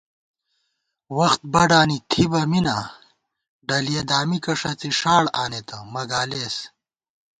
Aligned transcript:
وخت 1.17 1.41
بَڈانی 1.53 1.97
تھِبہ 2.09 2.41
مِنا 2.51 2.77
ڈلِیَہ 3.67 4.03
دامِکہ 4.09 4.53
ݭڅی 4.59 4.89
ݭاڑ 4.99 5.23
آنېتہ 5.41 5.77
مہ 5.93 6.03
گالېس 6.09 6.55